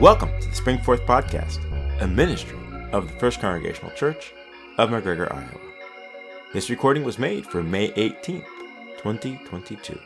[0.00, 1.58] Welcome to the Springforth Podcast,
[2.02, 2.58] a ministry
[2.92, 4.34] of the First Congregational Church
[4.76, 5.58] of McGregor, Iowa.
[6.52, 8.44] This recording was made for May 18th,
[8.98, 9.98] 2022.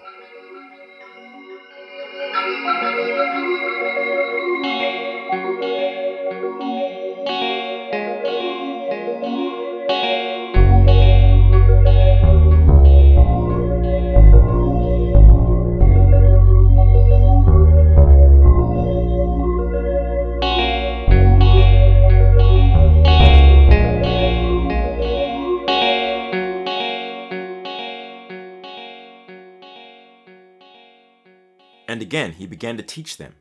[32.10, 33.36] Again he began to teach them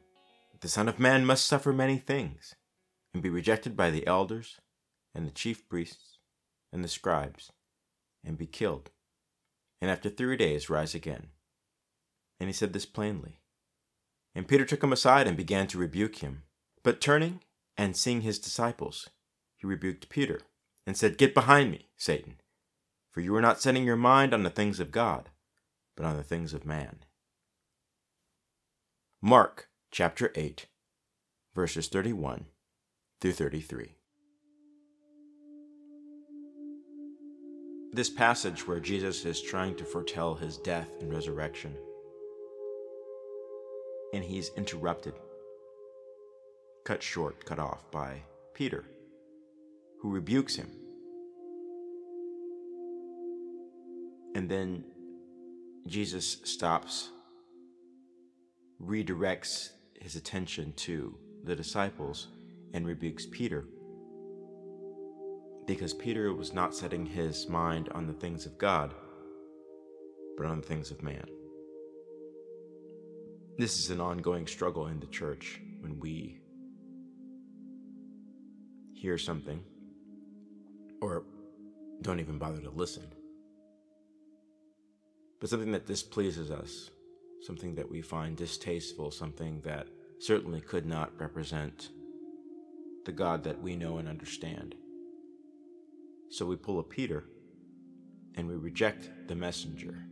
[0.51, 2.53] that the Son of Man must suffer many things,
[3.15, 4.61] and be rejected by the elders,
[5.15, 6.19] and the chief priests,
[6.71, 7.51] and the scribes,
[8.23, 8.91] and be killed,
[9.81, 11.29] and after three days rise again.
[12.39, 13.39] And he said this plainly.
[14.35, 16.43] And Peter took him aside and began to rebuke him.
[16.83, 17.41] But turning
[17.75, 19.09] and seeing his disciples,
[19.57, 20.41] he rebuked Peter,
[20.85, 22.35] and said, Get behind me, Satan,
[23.09, 25.31] for you are not setting your mind on the things of God,
[25.97, 26.99] but on the things of man.
[29.21, 30.67] Mark chapter 8,
[31.53, 32.45] verses 31
[33.19, 33.97] through 33.
[37.91, 41.75] This passage where Jesus is trying to foretell his death and resurrection,
[44.13, 45.15] and he's interrupted,
[46.85, 48.21] cut short, cut off by
[48.53, 48.85] Peter,
[49.99, 50.69] who rebukes him.
[54.33, 54.85] And then
[55.87, 57.09] Jesus stops
[58.83, 62.27] redirects his attention to the disciples
[62.73, 63.65] and rebukes Peter.
[65.65, 68.93] Because Peter was not setting his mind on the things of God,
[70.37, 71.25] but on the things of man.
[73.57, 76.39] This is an ongoing struggle in the church when we
[78.93, 79.61] hear something
[81.01, 81.23] or
[82.01, 83.03] don't even bother to listen.
[85.39, 86.89] But something that displeases us
[87.41, 89.87] something that we find distasteful, something that
[90.19, 91.89] certainly could not represent
[93.05, 94.75] the God that we know and understand.
[96.29, 97.23] So we pull a Peter
[98.35, 100.05] and we reject the messenger.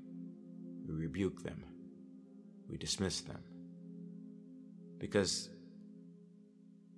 [0.88, 1.64] We rebuke them.
[2.70, 3.42] We dismiss them.
[4.98, 5.50] Because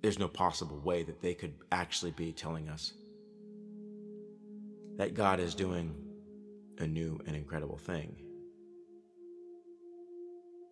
[0.00, 2.92] there's no possible way that they could actually be telling us
[4.96, 5.94] that God is doing
[6.78, 8.16] a new and incredible thing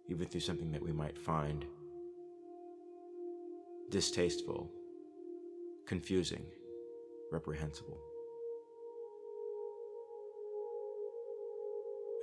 [0.09, 1.65] even through something that we might find
[3.91, 4.71] distasteful,
[5.87, 6.45] confusing,
[7.31, 7.99] reprehensible.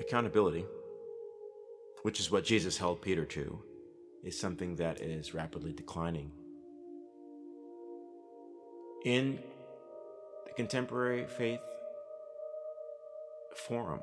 [0.02, 0.66] Accountability,
[2.02, 3.60] which is what Jesus held Peter to,
[4.24, 6.32] is something that is rapidly declining.
[9.06, 9.40] In
[10.48, 11.60] the contemporary faith
[13.56, 14.02] forum,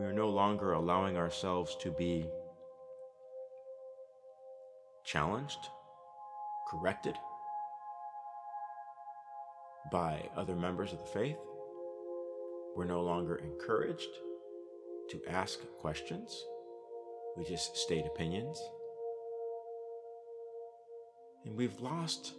[0.00, 2.24] we are no longer allowing ourselves to be
[5.04, 5.58] challenged,
[6.70, 7.14] corrected
[9.92, 11.36] by other members of the faith.
[12.74, 14.08] We're no longer encouraged
[15.10, 16.46] to ask questions.
[17.36, 18.58] We just state opinions.
[21.44, 22.32] And we've lost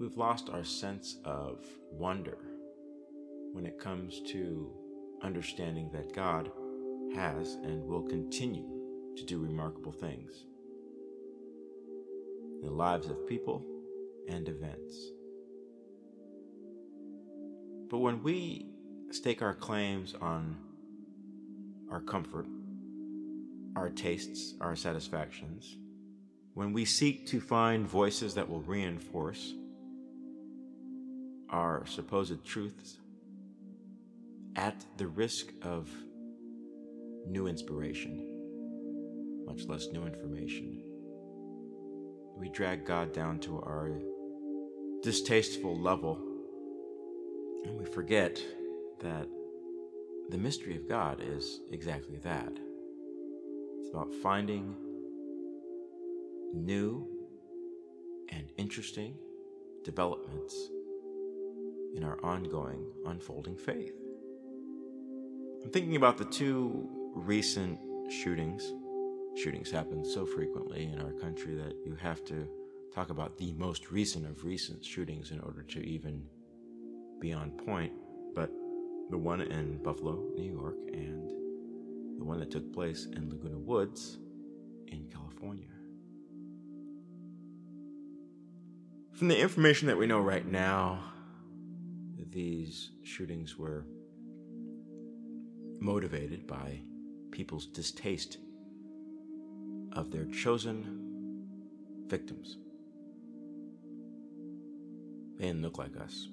[0.00, 2.47] we've lost our sense of wonder
[3.58, 4.70] when it comes to
[5.20, 6.48] understanding that God
[7.16, 8.68] has and will continue
[9.16, 10.44] to do remarkable things
[12.62, 13.66] in the lives of people
[14.28, 14.94] and events.
[17.90, 18.66] But when we
[19.10, 20.56] stake our claims on
[21.90, 22.46] our comfort,
[23.74, 25.78] our tastes, our satisfactions,
[26.54, 29.52] when we seek to find voices that will reinforce
[31.50, 32.98] our supposed truths
[34.58, 35.88] at the risk of
[37.28, 40.82] new inspiration, much less new information.
[42.36, 44.00] We drag God down to our
[45.00, 46.18] distasteful level,
[47.64, 48.42] and we forget
[48.98, 49.28] that
[50.30, 52.52] the mystery of God is exactly that.
[53.78, 54.74] It's about finding
[56.52, 57.06] new
[58.30, 59.14] and interesting
[59.84, 60.68] developments
[61.94, 63.94] in our ongoing unfolding faith.
[65.64, 67.78] I'm thinking about the two recent
[68.10, 68.72] shootings.
[69.36, 72.48] Shootings happen so frequently in our country that you have to
[72.94, 76.24] talk about the most recent of recent shootings in order to even
[77.20, 77.92] be on point.
[78.34, 78.50] But
[79.10, 81.28] the one in Buffalo, New York, and
[82.18, 84.18] the one that took place in Laguna Woods
[84.86, 85.66] in California.
[89.12, 91.02] From the information that we know right now,
[92.30, 93.84] these shootings were
[95.80, 96.80] motivated by
[97.30, 98.38] people's distaste
[99.92, 101.46] of their chosen
[102.06, 102.58] victims.
[105.38, 106.28] They didn't look like us.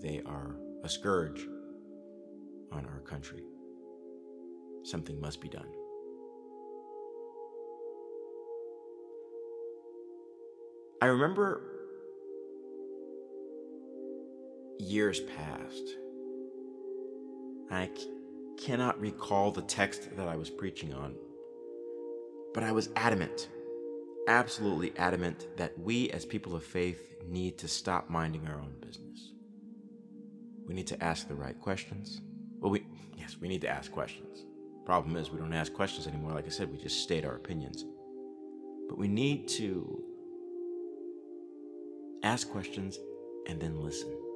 [0.00, 1.46] They are a scourge
[2.72, 3.42] on our country.
[4.84, 5.68] Something must be done.
[11.02, 11.62] I remember
[14.78, 15.84] years past.
[17.70, 18.10] I c-
[18.58, 21.14] cannot recall the text that I was preaching on,
[22.54, 23.48] but I was adamant,
[24.26, 29.32] absolutely adamant, that we as people of faith need to stop minding our own business.
[30.66, 32.20] We need to ask the right questions.
[32.60, 32.84] Well, we,
[33.16, 34.44] yes, we need to ask questions.
[34.84, 36.32] Problem is, we don't ask questions anymore.
[36.32, 37.84] Like I said, we just state our opinions.
[38.88, 40.02] But we need to
[42.22, 42.98] ask questions
[43.46, 44.27] and then listen.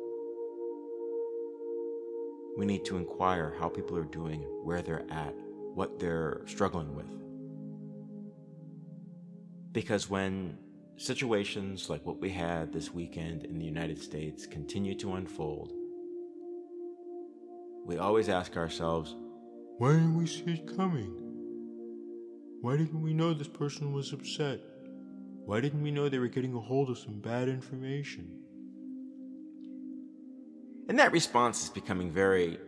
[2.56, 5.34] We need to inquire how people are doing, where they're at,
[5.74, 7.10] what they're struggling with.
[9.72, 10.58] Because when
[10.96, 15.72] situations like what we had this weekend in the United States continue to unfold,
[17.86, 19.16] we always ask ourselves,
[19.78, 21.16] why didn't we see it coming?
[22.60, 24.60] Why didn't we know this person was upset?
[25.46, 28.41] Why didn't we know they were getting a hold of some bad information?
[30.92, 32.58] And that response is becoming very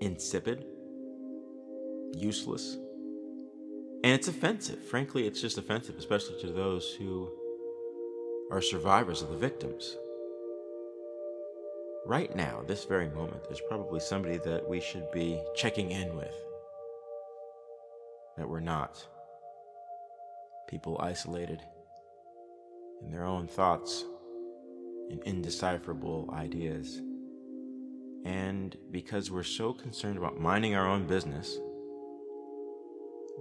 [0.00, 0.64] insipid,
[2.12, 2.76] useless,
[4.04, 4.78] and it's offensive.
[4.78, 7.28] Frankly, it's just offensive, especially to those who
[8.52, 9.96] are survivors of the victims.
[12.06, 16.36] Right now, this very moment, there's probably somebody that we should be checking in with
[18.38, 19.04] that we're not.
[20.68, 21.60] People isolated
[23.02, 24.04] in their own thoughts
[25.10, 27.00] and indecipherable ideas.
[28.24, 31.58] And because we're so concerned about minding our own business,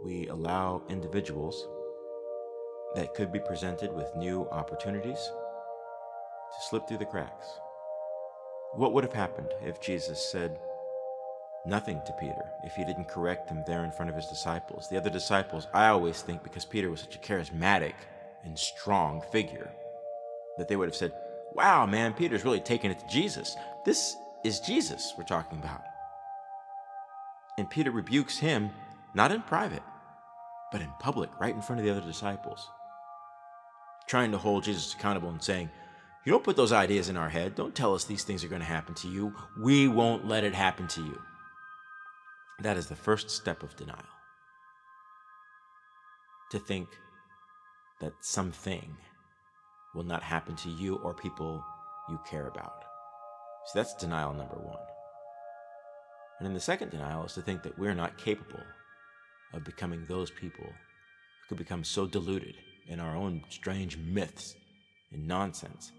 [0.04, 1.68] we allow individuals
[2.96, 7.46] that could be presented with new opportunities to slip through the cracks.
[8.74, 10.58] What would have happened if Jesus said
[11.66, 14.88] nothing to Peter, if he didn't correct him there in front of his disciples?
[14.90, 17.96] The other disciples, I always think, because Peter was such a charismatic
[18.46, 19.72] and strong figure,
[20.58, 21.12] that they would have said,
[21.56, 23.56] Wow, man, Peter's really taking it to Jesus.
[23.86, 25.82] This is Jesus we're talking about.
[27.58, 28.70] And Peter rebukes him,
[29.14, 29.84] not in private,
[30.72, 32.70] but in public, right in front of the other disciples,
[34.08, 35.70] trying to hold Jesus accountable and saying,
[36.26, 37.56] You don't put those ideas in our head.
[37.56, 39.34] Don't tell us these things are going to happen to you.
[39.60, 41.20] We won't let it happen to you.
[42.62, 44.00] That is the first step of denial.
[46.52, 46.90] To think
[48.00, 48.98] that something
[49.94, 51.64] will not happen to you or people
[52.10, 52.84] you care about.
[53.66, 54.78] So that's denial number one.
[56.40, 58.64] And then the second denial is to think that we're not capable
[59.54, 62.56] of becoming those people who could become so deluded
[62.88, 64.56] in our own strange myths
[65.12, 65.92] and nonsense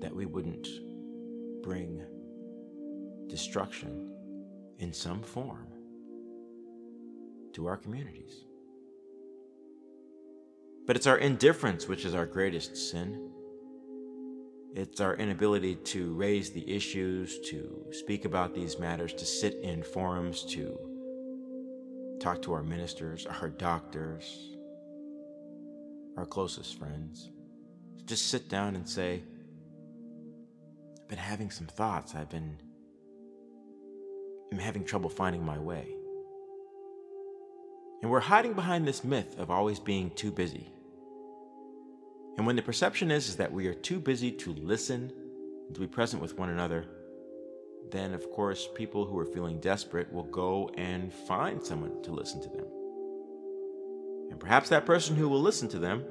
[0.00, 0.66] that we wouldn't
[1.62, 2.02] bring
[3.28, 4.10] destruction
[4.78, 5.66] in some form
[7.52, 8.44] to our communities.
[10.88, 13.30] But it's our indifference which is our greatest sin.
[14.74, 19.82] It's our inability to raise the issues, to speak about these matters, to sit in
[19.82, 20.78] forums, to
[22.20, 24.56] talk to our ministers, our doctors,
[26.16, 27.28] our closest friends.
[28.06, 29.22] Just sit down and say,
[31.02, 32.14] I've been having some thoughts.
[32.14, 32.56] I've been
[34.50, 35.86] I'm having trouble finding my way.
[38.00, 40.72] And we're hiding behind this myth of always being too busy.
[42.38, 45.12] And when the perception is, is that we are too busy to listen
[45.66, 46.86] and to be present with one another,
[47.90, 52.40] then of course people who are feeling desperate will go and find someone to listen
[52.40, 52.66] to them.
[54.30, 56.04] And perhaps that person who will listen to them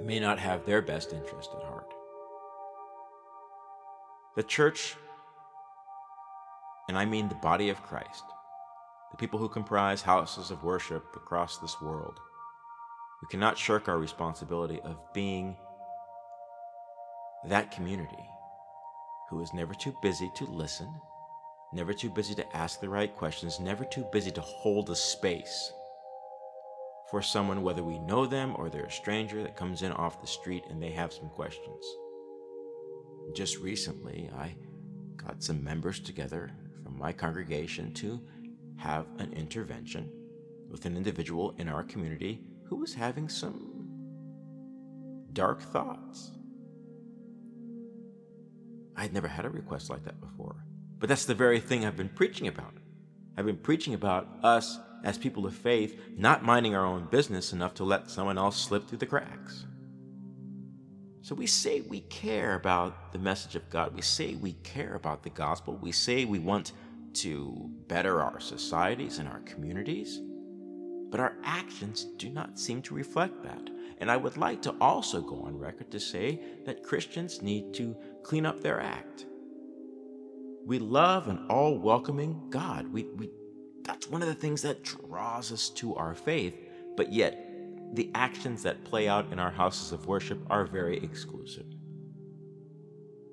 [0.00, 1.92] may not have their best interest at heart.
[4.36, 4.94] The church,
[6.88, 8.22] and I mean the body of Christ,
[9.10, 12.20] the people who comprise houses of worship across this world,
[13.30, 15.56] cannot shirk our responsibility of being
[17.46, 18.28] that community
[19.30, 20.92] who is never too busy to listen,
[21.72, 25.72] never too busy to ask the right questions, never too busy to hold a space
[27.10, 30.26] for someone, whether we know them or they're a stranger that comes in off the
[30.26, 31.84] street and they have some questions.
[33.34, 34.54] Just recently, I
[35.16, 36.50] got some members together
[36.82, 38.20] from my congregation to
[38.76, 40.10] have an intervention
[40.68, 42.40] with an individual in our community
[42.70, 43.88] who was having some
[45.32, 46.30] dark thoughts.
[48.96, 50.64] I had never had a request like that before.
[51.00, 52.74] But that's the very thing I've been preaching about.
[53.36, 57.74] I've been preaching about us as people of faith not minding our own business enough
[57.74, 59.66] to let someone else slip through the cracks.
[61.22, 63.94] So we say we care about the message of God.
[63.96, 65.76] We say we care about the gospel.
[65.76, 66.72] We say we want
[67.14, 70.20] to better our societies and our communities.
[71.10, 73.68] But our actions do not seem to reflect that.
[73.98, 77.96] And I would like to also go on record to say that Christians need to
[78.22, 79.26] clean up their act.
[80.64, 82.92] We love an all welcoming God.
[82.92, 83.30] We, we,
[83.82, 86.54] that's one of the things that draws us to our faith,
[86.96, 87.46] but yet
[87.94, 91.66] the actions that play out in our houses of worship are very exclusive.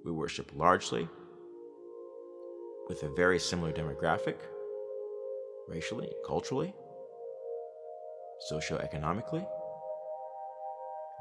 [0.04, 1.08] We worship largely
[2.88, 4.38] with a very similar demographic,
[5.68, 6.74] racially, culturally,
[8.52, 9.46] socioeconomically.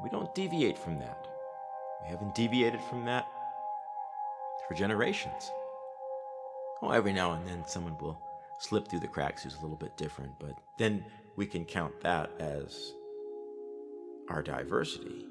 [0.02, 1.26] We don't deviate from that.
[2.02, 3.26] We haven't deviated from that
[4.68, 5.50] for generations.
[6.82, 8.20] Oh, every now and then someone will
[8.58, 11.04] slip through the cracks who's a little bit different, but then
[11.36, 12.92] we can count that as
[14.28, 15.26] our diversity.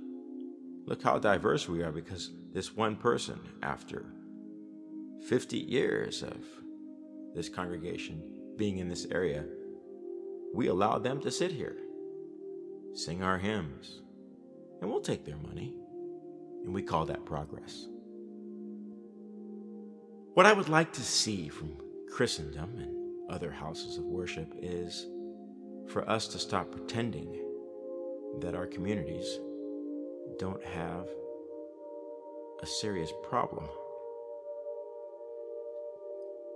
[0.85, 4.05] Look how diverse we are because this one person, after
[5.27, 6.37] 50 years of
[7.33, 8.21] this congregation
[8.55, 9.43] being in this area,
[10.55, 11.75] we allow them to sit here,
[12.93, 14.01] sing our hymns,
[14.81, 15.73] and we'll take their money.
[16.63, 17.87] And we call that progress.
[20.33, 21.77] What I would like to see from
[22.09, 25.05] Christendom and other houses of worship is
[25.87, 27.39] for us to stop pretending
[28.39, 29.39] that our communities
[30.39, 31.07] don't have
[32.61, 33.65] a serious problem.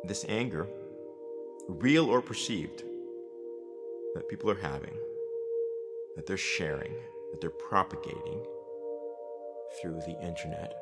[0.06, 0.68] This anger,
[1.68, 2.84] real or perceived,
[4.16, 4.98] that people are having,
[6.16, 6.94] that they're sharing,
[7.32, 8.46] that they're propagating
[9.82, 10.74] through the internet,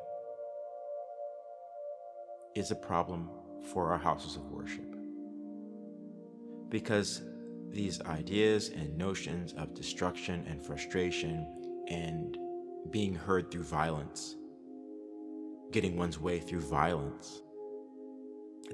[2.56, 3.30] is a problem
[3.72, 4.96] for our houses of worship.
[6.70, 7.22] Because
[7.70, 11.46] these ideas and notions of destruction and frustration
[11.90, 12.38] and
[12.92, 14.36] being heard through violence,
[15.72, 17.42] getting one's way through violence.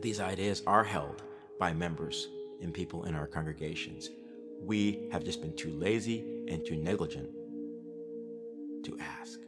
[0.01, 1.24] These ideas are held
[1.60, 2.27] by members
[2.62, 4.10] and people in our congregations.
[4.62, 7.29] We have just been too lazy and too negligent
[8.86, 9.39] to ask.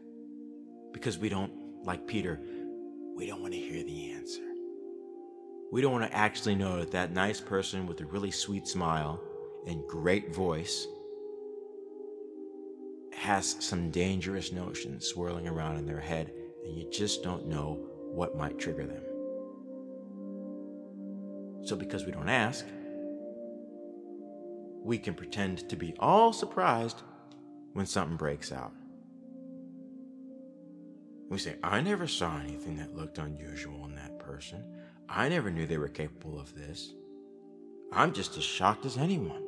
[0.91, 1.51] Because we don't,
[1.83, 2.39] like Peter,
[3.15, 4.41] we don't want to hear the answer.
[5.71, 9.21] We don't want to actually know that that nice person with a really sweet smile
[9.67, 10.87] and great voice
[13.13, 16.31] has some dangerous notions swirling around in their head,
[16.63, 17.79] and you just don't know
[18.11, 19.01] what might trigger them.
[21.63, 22.65] So, because we don't ask,
[24.85, 27.01] we can pretend to be all surprised
[27.73, 28.71] when something breaks out.
[31.27, 34.63] We say, I never saw anything that looked unusual in that person.
[35.09, 36.93] I never knew they were capable of this.
[37.91, 39.43] I'm just as shocked as anyone.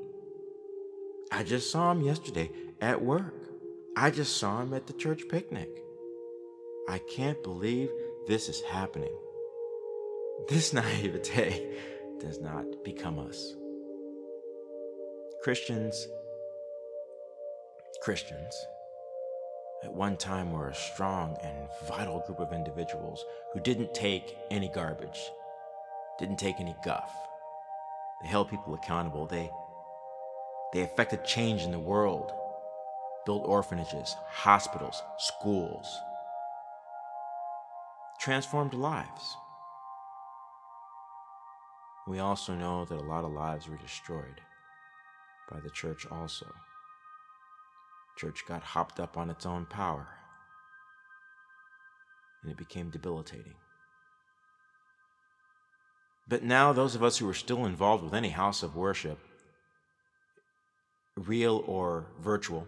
[1.31, 2.49] I just saw him yesterday
[2.81, 3.35] at work.
[3.95, 5.69] I just saw him at the church picnic.
[6.89, 7.89] I can't believe
[8.27, 9.15] this is happening.
[10.49, 11.77] This naivete
[12.19, 13.55] does not become us.
[15.47, 16.09] Christians,
[18.01, 18.53] Christians,
[19.81, 23.23] at one time were a strong and vital group of individuals
[23.53, 25.31] who didn't take any garbage,
[26.19, 27.09] didn't take any guff.
[28.21, 29.25] They held people accountable.
[29.25, 29.49] They
[30.73, 32.33] they affected change in the world,
[33.25, 35.87] built orphanages, hospitals, schools,
[38.19, 39.37] transformed lives.
[42.05, 44.41] We also know that a lot of lives were destroyed
[45.51, 46.47] by the church also.
[48.17, 50.07] Church got hopped up on its own power,
[52.41, 53.53] and it became debilitating.
[56.27, 59.19] But now, those of us who are still involved with any house of worship
[61.15, 62.67] real or virtual,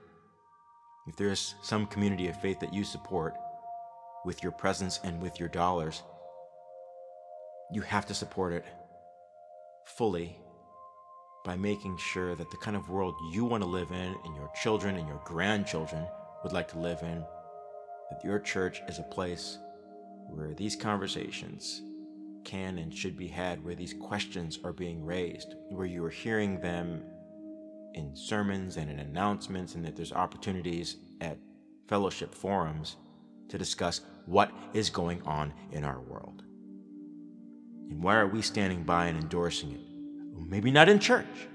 [1.07, 3.33] if there's some community of faith that you support
[4.25, 6.03] with your presence and with your dollars,
[7.71, 8.65] you have to support it
[9.85, 10.37] fully
[11.45, 14.51] by making sure that the kind of world you want to live in and your
[14.61, 16.05] children and your grandchildren
[16.43, 17.23] would like to live in,
[18.09, 19.57] that your church is a place
[20.27, 21.81] where these conversations
[22.43, 26.59] can and should be had, where these questions are being raised, where you are hearing
[26.61, 27.03] them
[27.93, 31.37] in sermons and in announcements, and that there's opportunities at
[31.87, 32.97] fellowship forums
[33.49, 36.43] to discuss what is going on in our world.
[37.89, 39.98] And why are we standing by and endorsing it?
[40.47, 41.47] Maybe not in church,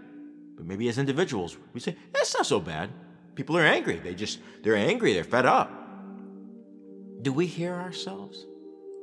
[0.56, 2.90] but maybe as individuals, we say, that's not so bad.
[3.34, 3.98] People are angry.
[3.98, 5.12] They just, they're angry.
[5.12, 5.70] They're fed up.
[7.22, 8.46] Do we hear ourselves?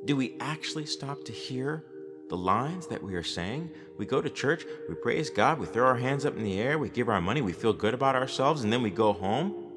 [0.05, 1.83] Do we actually stop to hear
[2.29, 3.69] the lines that we are saying?
[3.97, 6.79] We go to church, we praise God, we throw our hands up in the air,
[6.79, 9.71] we give our money, we feel good about ourselves, and then we go home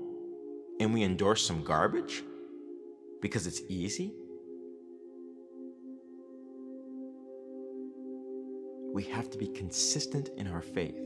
[0.80, 2.22] and we endorse some garbage
[3.20, 4.12] because it's easy?
[8.94, 10.96] We have to be consistent in our faith.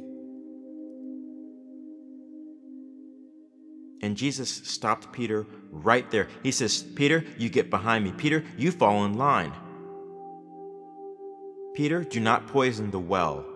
[4.02, 6.28] And Jesus stopped Peter right there.
[6.42, 8.12] He says, Peter, you get behind me.
[8.12, 9.54] Peter, you fall in line.
[11.74, 13.46] Peter, do not poison the well.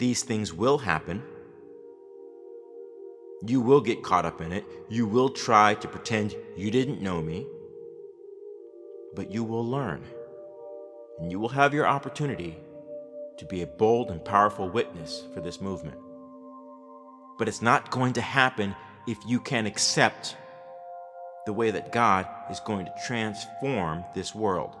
[0.00, 1.22] These things will happen.
[3.46, 4.64] You will get caught up in it.
[4.88, 7.46] You will try to pretend you didn't know me.
[9.14, 10.02] But you will learn.
[11.18, 12.56] And you will have your opportunity
[13.38, 15.98] to be a bold and powerful witness for this movement.
[17.38, 18.74] But it's not going to happen
[19.06, 20.36] if you can't accept
[21.46, 24.76] the way that God is going to transform this world.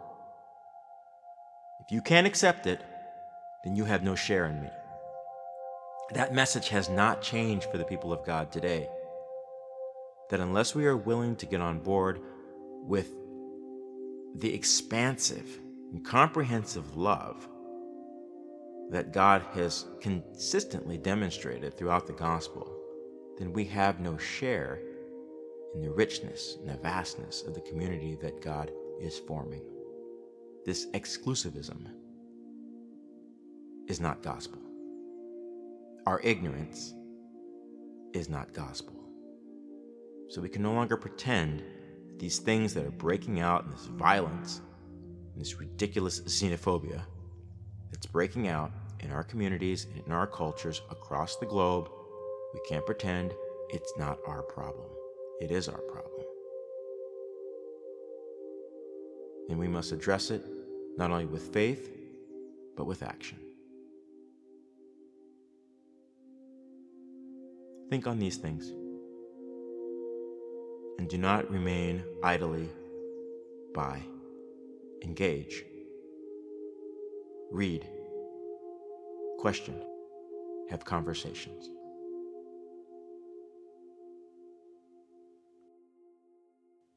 [1.84, 2.80] If you can't accept it,
[3.64, 4.70] then you have no share in me.
[6.12, 8.88] That message has not changed for the people of God today.
[10.30, 12.20] That unless we are willing to get on board
[12.82, 13.08] with
[14.34, 15.60] the expansive
[15.94, 17.48] and comprehensive love
[18.90, 22.68] that God has consistently demonstrated throughout the gospel,
[23.38, 24.80] then we have no share
[25.72, 29.62] in the richness and the vastness of the community that God is forming.
[30.66, 31.86] This exclusivism
[33.86, 34.58] is not gospel.
[36.06, 36.92] Our ignorance
[38.12, 38.94] is not gospel.
[40.28, 41.62] So we can no longer pretend
[42.08, 44.60] that these things that are breaking out in this violence,
[45.34, 47.02] and this ridiculous xenophobia
[47.90, 48.70] that's breaking out
[49.00, 51.90] in our communities and in our cultures across the globe,
[52.54, 53.34] we can't pretend
[53.70, 54.86] it's not our problem.
[55.40, 56.26] It is our problem.
[59.50, 60.42] And we must address it
[60.96, 61.90] not only with faith,
[62.76, 63.38] but with action.
[67.90, 68.72] Think on these things
[70.98, 72.68] and do not remain idly
[73.74, 74.00] by.
[75.04, 75.64] Engage.
[77.52, 77.86] Read.
[79.38, 79.80] Question.
[80.70, 81.68] Have conversations.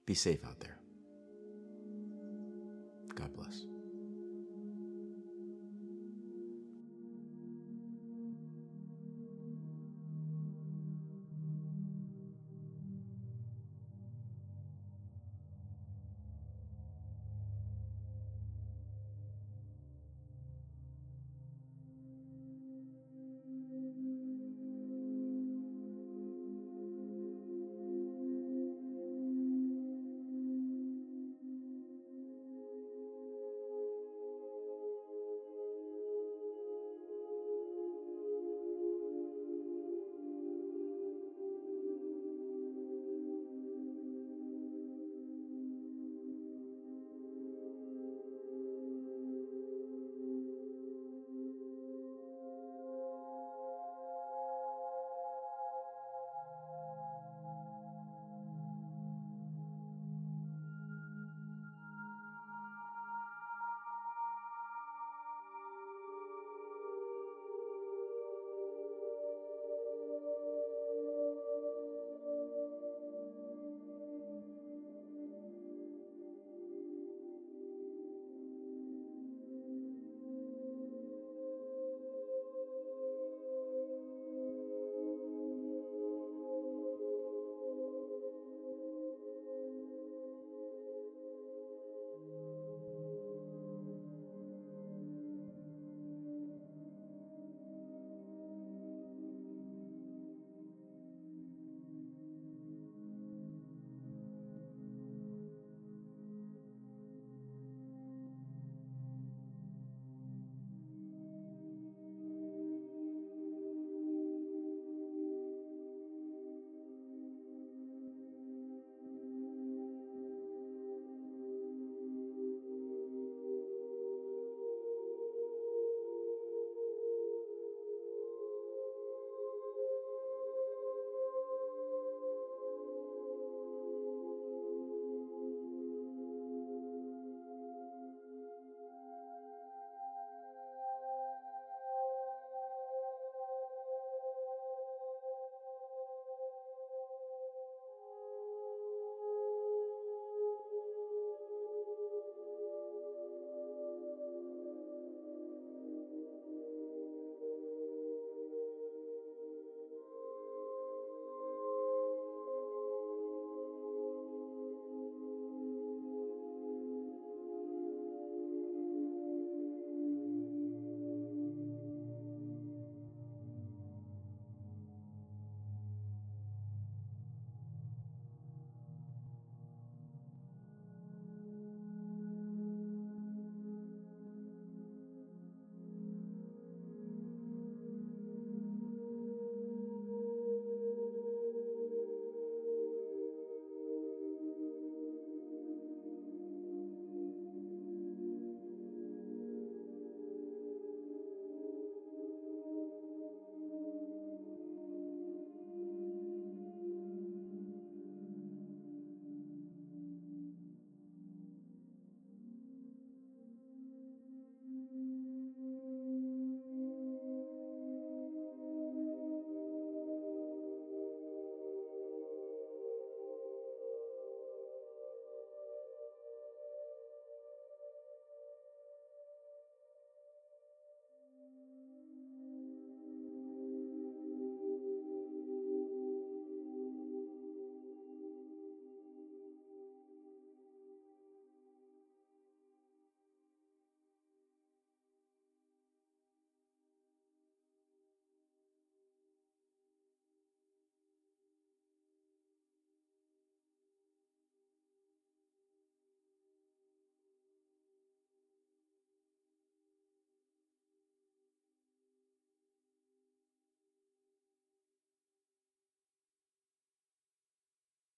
[0.05, 0.77] Be safe out there.
[3.13, 3.65] God bless.